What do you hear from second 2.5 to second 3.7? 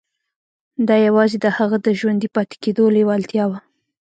کېدو لېوالتیا وه